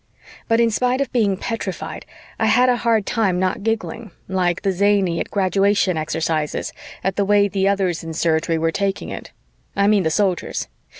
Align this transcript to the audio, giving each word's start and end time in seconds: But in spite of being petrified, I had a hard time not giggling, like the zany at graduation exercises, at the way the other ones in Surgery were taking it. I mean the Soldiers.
But 0.47 0.59
in 0.59 0.71
spite 0.71 0.99
of 0.99 1.11
being 1.11 1.37
petrified, 1.37 2.07
I 2.39 2.47
had 2.47 2.69
a 2.69 2.77
hard 2.77 3.05
time 3.05 3.37
not 3.37 3.61
giggling, 3.61 4.09
like 4.27 4.63
the 4.63 4.71
zany 4.71 5.19
at 5.19 5.29
graduation 5.29 5.95
exercises, 5.95 6.73
at 7.03 7.17
the 7.17 7.23
way 7.25 7.47
the 7.47 7.67
other 7.67 7.85
ones 7.85 8.03
in 8.03 8.15
Surgery 8.15 8.57
were 8.57 8.71
taking 8.71 9.09
it. 9.09 9.31
I 9.75 9.85
mean 9.85 10.01
the 10.01 10.09
Soldiers. 10.09 10.67